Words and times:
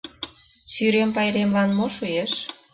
Сӱрем 0.71 1.09
пайремлан 1.15 1.69
мо 1.77 1.87
шуэш? 1.95 2.33